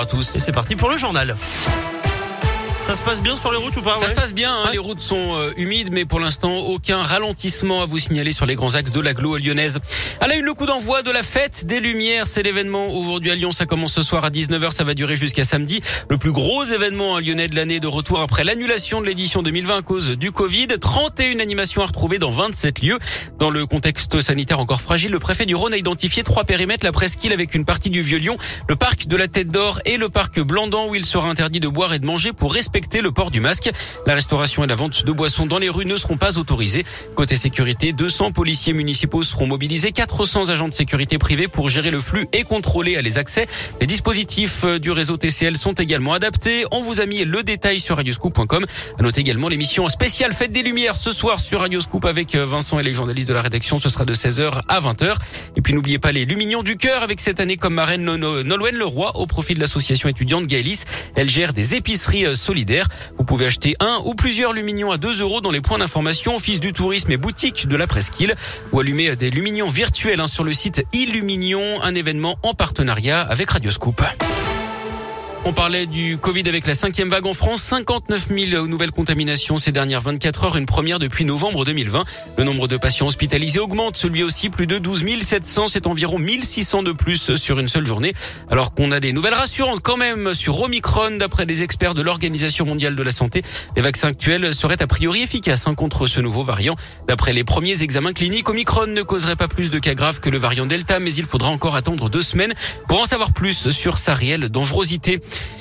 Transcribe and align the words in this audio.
à 0.00 0.06
tous. 0.06 0.22
C'est 0.22 0.52
parti 0.52 0.76
pour 0.76 0.90
le 0.90 0.96
journal. 0.96 1.36
Ça 2.80 2.94
se 2.94 3.02
passe 3.02 3.20
bien 3.20 3.36
sur 3.36 3.50
les 3.50 3.58
routes 3.58 3.76
ou 3.76 3.82
pas 3.82 3.94
Ça 3.94 4.00
ouais 4.00 4.08
se 4.08 4.14
passe 4.14 4.32
bien, 4.32 4.50
hein, 4.54 4.64
Ouais. 4.66 4.72
les 4.72 4.78
routes 4.78 5.02
sont 5.02 5.36
euh, 5.36 5.52
humides, 5.58 5.90
mais 5.92 6.04
pour 6.06 6.20
l'instant, 6.20 6.56
aucun 6.58 7.02
ralentissement 7.02 7.82
à 7.82 7.86
vous 7.86 7.98
signaler 7.98 8.32
sur 8.32 8.46
les 8.46 8.54
grands 8.54 8.76
axes 8.76 8.92
de 8.92 9.00
l'agglo 9.00 9.36
lyonnaise. 9.36 9.80
À 10.20 10.26
la 10.28 10.36
une, 10.36 10.44
le 10.44 10.54
coup 10.54 10.64
d'envoi 10.64 11.02
de 11.02 11.10
la 11.10 11.22
fête 11.22 11.66
des 11.66 11.80
Lumières, 11.80 12.26
c'est 12.26 12.42
l'événement 12.42 12.88
aujourd'hui 12.88 13.30
à 13.30 13.34
Lyon. 13.34 13.52
Ça 13.52 13.66
commence 13.66 13.92
ce 13.92 14.02
soir 14.02 14.24
à 14.24 14.30
19h, 14.30 14.70
ça 14.70 14.84
va 14.84 14.94
durer 14.94 15.16
jusqu'à 15.16 15.44
samedi. 15.44 15.82
Le 16.08 16.16
plus 16.16 16.32
gros 16.32 16.64
événement 16.64 17.16
à 17.16 17.20
lyonnais 17.20 17.48
de 17.48 17.56
l'année 17.56 17.78
de 17.80 17.86
retour 17.88 18.20
après 18.20 18.42
l'annulation 18.44 19.02
de 19.02 19.06
l'édition 19.06 19.42
2020 19.42 19.76
à 19.78 19.82
cause 19.82 20.10
du 20.12 20.30
Covid. 20.32 20.68
31 20.80 21.40
animations 21.40 21.82
à 21.82 21.86
retrouver 21.86 22.18
dans 22.18 22.30
27 22.30 22.80
lieux. 22.82 22.98
Dans 23.38 23.50
le 23.50 23.66
contexte 23.66 24.20
sanitaire 24.20 24.60
encore 24.60 24.80
fragile, 24.80 25.10
le 25.10 25.18
préfet 25.18 25.44
du 25.44 25.54
Rhône 25.56 25.74
a 25.74 25.76
identifié 25.76 26.22
trois 26.22 26.44
périmètres, 26.44 26.86
la 26.86 26.92
presqu'île 26.92 27.32
avec 27.34 27.54
une 27.54 27.66
partie 27.66 27.90
du 27.90 28.00
Vieux-Lyon, 28.02 28.38
le 28.68 28.76
parc 28.76 29.08
de 29.08 29.16
la 29.16 29.28
Tête 29.28 29.50
d'Or 29.50 29.80
et 29.84 29.96
le 29.98 30.08
parc 30.08 30.40
Blandan 30.40 30.86
où 30.88 30.94
il 30.94 31.04
sera 31.04 31.28
interdit 31.28 31.60
de 31.60 31.68
boire 31.68 31.92
et 31.92 31.98
de 31.98 32.06
manger 32.06 32.32
pour 32.32 32.54
respecter 32.54 32.67
le 33.02 33.10
port 33.12 33.30
du 33.30 33.40
masque. 33.40 33.70
La 34.06 34.14
restauration 34.14 34.62
et 34.64 34.66
la 34.66 34.74
vente 34.74 35.04
de 35.04 35.12
boissons 35.12 35.46
dans 35.46 35.58
les 35.58 35.68
rues 35.68 35.84
ne 35.86 35.96
seront 35.96 36.16
pas 36.16 36.38
autorisées. 36.38 36.84
Côté 37.14 37.36
sécurité, 37.36 37.92
200 37.92 38.32
policiers 38.32 38.72
municipaux 38.72 39.22
seront 39.22 39.46
mobilisés, 39.46 39.92
400 39.92 40.48
agents 40.50 40.68
de 40.68 40.74
sécurité 40.74 41.18
privés 41.18 41.48
pour 41.48 41.68
gérer 41.68 41.90
le 41.90 42.00
flux 42.00 42.26
et 42.32 42.44
contrôler 42.44 43.00
les 43.02 43.18
accès. 43.18 43.46
Les 43.80 43.86
dispositifs 43.86 44.62
euh, 44.64 44.78
du 44.78 44.90
réseau 44.90 45.16
TCL 45.16 45.56
sont 45.56 45.72
également 45.72 46.12
adaptés. 46.12 46.64
On 46.70 46.82
vous 46.82 47.00
a 47.00 47.06
mis 47.06 47.24
le 47.24 47.42
détail 47.42 47.80
sur 47.80 47.96
radioscoop.com. 47.96 48.64
À 48.98 49.02
noter 49.02 49.20
également 49.20 49.48
l'émission 49.48 49.88
spéciale 49.88 50.32
Fête 50.32 50.52
des 50.52 50.62
Lumières 50.62 50.96
ce 50.96 51.10
soir 51.12 51.40
sur 51.40 51.60
Radioscoop 51.60 52.04
avec 52.04 52.34
euh, 52.34 52.46
Vincent 52.46 52.78
et 52.78 52.82
les 52.82 52.94
journalistes 52.94 53.28
de 53.28 53.34
la 53.34 53.42
rédaction. 53.42 53.78
Ce 53.78 53.88
sera 53.88 54.04
de 54.04 54.14
16h 54.14 54.60
à 54.68 54.80
20h. 54.80 55.14
Et 55.56 55.62
puis 55.62 55.74
n'oubliez 55.74 55.98
pas 55.98 56.12
les 56.12 56.24
Lumignons 56.24 56.62
du 56.62 56.76
cœur 56.76 57.02
avec 57.02 57.20
cette 57.20 57.40
année 57.40 57.56
comme 57.56 57.74
marraine 57.74 58.02
No- 58.04 58.16
No- 58.16 58.42
Nolwenn 58.42 58.76
Leroy 58.76 59.12
au 59.16 59.26
profit 59.26 59.54
de 59.54 59.60
l'association 59.60 60.08
étudiante 60.08 60.46
Gaëlis. 60.46 60.82
Elle 61.16 61.28
gère 61.28 61.52
des 61.52 61.74
épiceries 61.74 62.26
euh, 62.26 62.34
Vous 63.16 63.24
pouvez 63.24 63.46
acheter 63.46 63.76
un 63.80 64.00
ou 64.04 64.14
plusieurs 64.14 64.52
Lumignons 64.52 64.90
à 64.90 64.98
2 64.98 65.20
euros 65.20 65.40
dans 65.40 65.50
les 65.50 65.60
points 65.60 65.78
d'information, 65.78 66.36
office 66.36 66.60
du 66.60 66.72
tourisme 66.72 67.10
et 67.12 67.16
boutique 67.16 67.68
de 67.68 67.76
la 67.76 67.86
presqu'île. 67.86 68.34
Ou 68.72 68.80
allumer 68.80 69.16
des 69.16 69.30
Lumignons 69.30 69.68
virtuels 69.68 70.20
hein, 70.20 70.26
sur 70.26 70.44
le 70.44 70.52
site 70.52 70.84
Illuminion, 70.92 71.82
un 71.82 71.94
événement 71.94 72.38
en 72.42 72.54
partenariat 72.54 73.20
avec 73.20 73.50
Radioscoop. 73.50 74.02
On 75.44 75.52
parlait 75.52 75.86
du 75.86 76.18
Covid 76.18 76.42
avec 76.48 76.66
la 76.66 76.74
cinquième 76.74 77.08
vague 77.08 77.24
en 77.24 77.32
France. 77.32 77.62
59 77.62 78.28
000 78.28 78.66
nouvelles 78.66 78.90
contaminations 78.90 79.56
ces 79.56 79.72
dernières 79.72 80.00
24 80.00 80.44
heures, 80.44 80.56
une 80.56 80.66
première 80.66 80.98
depuis 80.98 81.24
novembre 81.24 81.64
2020. 81.64 82.04
Le 82.36 82.44
nombre 82.44 82.66
de 82.66 82.76
patients 82.76 83.06
hospitalisés 83.06 83.60
augmente, 83.60 83.96
celui 83.96 84.24
aussi 84.24 84.50
plus 84.50 84.66
de 84.66 84.78
12 84.78 85.04
700. 85.22 85.68
C'est 85.68 85.86
environ 85.86 86.18
1600 86.18 86.82
de 86.82 86.92
plus 86.92 87.36
sur 87.36 87.58
une 87.60 87.68
seule 87.68 87.86
journée. 87.86 88.14
Alors 88.50 88.74
qu'on 88.74 88.90
a 88.90 89.00
des 89.00 89.12
nouvelles 89.12 89.34
rassurantes 89.34 89.80
quand 89.80 89.96
même 89.96 90.34
sur 90.34 90.60
Omicron. 90.60 91.12
D'après 91.18 91.46
des 91.46 91.62
experts 91.62 91.94
de 91.94 92.02
l'Organisation 92.02 92.66
mondiale 92.66 92.96
de 92.96 93.02
la 93.02 93.12
santé, 93.12 93.42
les 93.76 93.82
vaccins 93.82 94.08
actuels 94.08 94.52
seraient 94.54 94.82
a 94.82 94.86
priori 94.88 95.22
efficaces 95.22 95.66
hein, 95.66 95.74
contre 95.74 96.08
ce 96.08 96.20
nouveau 96.20 96.42
variant. 96.42 96.76
D'après 97.06 97.32
les 97.32 97.44
premiers 97.44 97.82
examens 97.82 98.12
cliniques, 98.12 98.48
Omicron 98.48 98.88
ne 98.88 99.02
causerait 99.02 99.36
pas 99.36 99.48
plus 99.48 99.70
de 99.70 99.78
cas 99.78 99.94
graves 99.94 100.20
que 100.20 100.30
le 100.30 100.38
variant 100.38 100.66
Delta, 100.66 100.98
mais 100.98 101.14
il 101.14 101.24
faudra 101.24 101.48
encore 101.48 101.76
attendre 101.76 102.10
deux 102.10 102.22
semaines 102.22 102.54
pour 102.88 103.00
en 103.00 103.06
savoir 103.06 103.32
plus 103.32 103.70
sur 103.70 103.98
sa 103.98 104.14
réelle 104.14 104.48
dangerosité. 104.48 105.20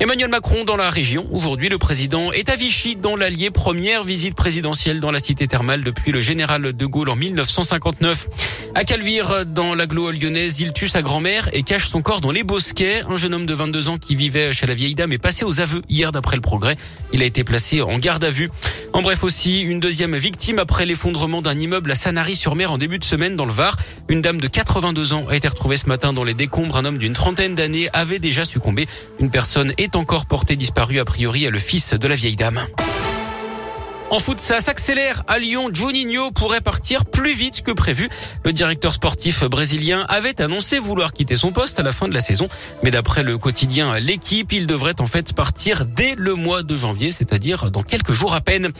Emmanuel 0.00 0.28
Macron 0.28 0.64
dans 0.64 0.76
la 0.76 0.90
région. 0.90 1.26
Aujourd'hui, 1.32 1.68
le 1.68 1.76
président 1.76 2.30
est 2.30 2.48
à 2.50 2.54
Vichy 2.54 2.94
dans 2.94 3.16
l'Allier. 3.16 3.50
Première 3.50 4.04
visite 4.04 4.36
présidentielle 4.36 5.00
dans 5.00 5.10
la 5.10 5.18
cité 5.18 5.48
thermale 5.48 5.82
depuis 5.82 6.12
le 6.12 6.20
général 6.20 6.72
de 6.72 6.86
Gaulle 6.86 7.08
en 7.08 7.16
1959. 7.16 8.28
À 8.76 8.84
Calvire, 8.84 9.44
dans 9.44 9.74
l'agglo 9.74 10.12
lyonnaise, 10.12 10.60
il 10.60 10.72
tue 10.72 10.86
sa 10.86 11.02
grand-mère 11.02 11.48
et 11.52 11.64
cache 11.64 11.88
son 11.88 12.00
corps 12.00 12.20
dans 12.20 12.30
les 12.30 12.44
bosquets. 12.44 13.02
Un 13.08 13.16
jeune 13.16 13.34
homme 13.34 13.46
de 13.46 13.54
22 13.54 13.88
ans 13.88 13.98
qui 13.98 14.14
vivait 14.14 14.52
chez 14.52 14.68
la 14.68 14.74
vieille 14.74 14.94
dame 14.94 15.12
est 15.12 15.18
passé 15.18 15.44
aux 15.44 15.60
aveux 15.60 15.82
hier 15.88 16.12
d'après 16.12 16.36
le 16.36 16.42
progrès. 16.42 16.76
Il 17.12 17.20
a 17.20 17.24
été 17.24 17.42
placé 17.42 17.82
en 17.82 17.98
garde 17.98 18.22
à 18.22 18.30
vue. 18.30 18.50
En 18.92 19.02
bref 19.02 19.24
aussi, 19.24 19.62
une 19.62 19.80
deuxième 19.80 20.14
victime 20.16 20.60
après 20.60 20.86
l'effondrement 20.86 21.42
d'un 21.42 21.58
immeuble 21.58 21.90
à 21.90 21.96
Sanary-sur-Mer 21.96 22.70
en 22.70 22.78
début 22.78 23.00
de 23.00 23.04
semaine 23.04 23.34
dans 23.34 23.46
le 23.46 23.52
Var. 23.52 23.76
Une 24.08 24.22
dame 24.22 24.40
de 24.40 24.46
82 24.46 25.12
ans 25.12 25.26
a 25.28 25.34
été 25.34 25.48
retrouvée 25.48 25.76
ce 25.76 25.86
matin 25.86 26.12
dans 26.12 26.24
les 26.24 26.34
décombres. 26.34 26.76
Un 26.76 26.84
homme 26.84 26.98
d'une 26.98 27.14
trentaine 27.14 27.56
d'années 27.56 27.88
avait 27.92 28.20
déjà 28.20 28.44
succombé. 28.44 28.86
Une 29.18 29.30
personne 29.30 29.72
est 29.76 29.87
encore 29.96 30.26
portée 30.26 30.56
disparue. 30.56 30.98
A 30.98 31.04
priori, 31.04 31.44
est 31.44 31.50
le 31.50 31.58
fils 31.58 31.94
de 31.94 32.08
la 32.08 32.14
vieille 32.14 32.36
dame. 32.36 32.60
En 34.10 34.20
foot, 34.20 34.40
ça 34.40 34.60
s'accélère. 34.60 35.22
À 35.28 35.38
Lyon, 35.38 35.68
Juninho 35.70 36.30
pourrait 36.30 36.62
partir 36.62 37.04
plus 37.04 37.34
vite 37.34 37.60
que 37.60 37.72
prévu. 37.72 38.08
Le 38.42 38.54
directeur 38.54 38.94
sportif 38.94 39.44
brésilien 39.44 40.06
avait 40.08 40.40
annoncé 40.40 40.78
vouloir 40.78 41.12
quitter 41.12 41.36
son 41.36 41.52
poste 41.52 41.78
à 41.78 41.82
la 41.82 41.92
fin 41.92 42.08
de 42.08 42.14
la 42.14 42.20
saison. 42.20 42.48
Mais 42.82 42.90
d'après 42.90 43.22
le 43.22 43.36
quotidien 43.36 43.98
L'équipe, 44.00 44.50
il 44.54 44.66
devrait 44.66 44.98
en 45.00 45.06
fait 45.06 45.34
partir 45.34 45.84
dès 45.84 46.14
le 46.16 46.36
mois 46.36 46.62
de 46.62 46.74
janvier, 46.74 47.10
c'est-à-dire 47.10 47.70
dans 47.70 47.82
quelques 47.82 48.12
jours 48.12 48.34
à 48.34 48.40
peine. 48.40 48.70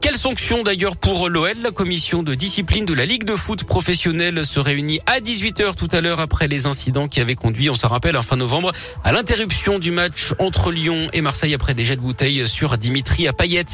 Quelle 0.00 0.16
sanction 0.16 0.62
d'ailleurs 0.62 0.96
pour 0.96 1.28
l'OL 1.28 1.56
La 1.64 1.72
commission 1.72 2.22
de 2.22 2.36
discipline 2.36 2.84
de 2.84 2.94
la 2.94 3.06
Ligue 3.06 3.24
de 3.24 3.34
foot 3.34 3.64
professionnelle 3.64 4.44
se 4.46 4.60
réunit 4.60 5.00
à 5.06 5.18
18h 5.18 5.74
tout 5.74 5.88
à 5.90 6.00
l'heure 6.00 6.20
après 6.20 6.46
les 6.46 6.66
incidents 6.66 7.08
qui 7.08 7.20
avaient 7.20 7.34
conduit, 7.34 7.70
on 7.70 7.74
s'en 7.74 7.88
rappelle, 7.88 8.16
en 8.16 8.22
fin 8.22 8.36
novembre, 8.36 8.72
à 9.02 9.10
l'interruption 9.10 9.80
du 9.80 9.90
match 9.90 10.32
entre 10.38 10.70
Lyon 10.70 11.08
et 11.12 11.22
Marseille 11.22 11.54
après 11.54 11.74
des 11.74 11.84
jets 11.84 11.96
de 11.96 12.02
bouteilles 12.02 12.46
sur 12.46 12.78
Dimitri 12.78 13.26
à 13.26 13.32
Payet. 13.32 13.66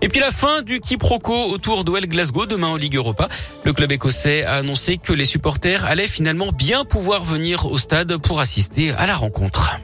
Et 0.00 0.08
puis 0.08 0.20
la 0.20 0.30
du 0.62 0.80
quiproquo 0.80 1.46
autour 1.46 1.84
d'OL 1.84 2.06
Glasgow 2.06 2.46
demain 2.46 2.68
en 2.68 2.76
Ligue 2.76 2.96
Europa. 2.96 3.28
Le 3.64 3.72
club 3.72 3.92
écossais 3.92 4.44
a 4.44 4.54
annoncé 4.54 4.98
que 4.98 5.12
les 5.12 5.24
supporters 5.24 5.84
allaient 5.84 6.08
finalement 6.08 6.50
bien 6.52 6.84
pouvoir 6.84 7.24
venir 7.24 7.66
au 7.70 7.78
stade 7.78 8.16
pour 8.18 8.40
assister 8.40 8.90
à 8.92 9.06
la 9.06 9.14
rencontre. 9.14 9.78